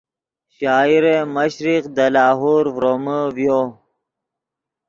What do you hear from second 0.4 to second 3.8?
شاعر مشرق دے لاہور ڤرومے ڤیو